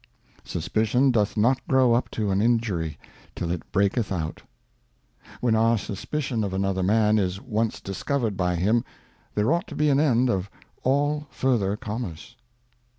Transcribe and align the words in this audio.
Suspicion 0.45 1.11
doth 1.11 1.37
not 1.37 1.59
grow 1.67 1.93
up 1.93 2.09
to 2.09 2.31
an 2.31 2.41
Injury 2.41 2.97
till 3.35 3.51
it 3.51 3.71
break 3.71 3.99
eth 3.99 4.11
out. 4.11 4.41
When 5.41 5.53
our 5.55 5.77
Suspicion 5.77 6.43
of 6.43 6.53
another 6.53 6.81
Man 6.81 7.19
is 7.19 7.39
once 7.39 7.79
discovered 7.79 8.35
by 8.35 8.55
him, 8.55 8.83
there 9.35 9.53
ought 9.53 9.67
to 9.67 9.75
be 9.75 9.89
an 9.89 9.99
end 9.99 10.27
of 10.27 10.49
all 10.81 11.27
further 11.29 11.77
Commerce. 11.77 12.35